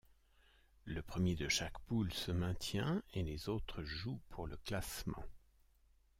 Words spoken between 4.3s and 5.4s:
pour le classement.